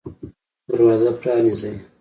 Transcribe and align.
دروازه 0.67 1.11
پرانیزئ 1.21 1.73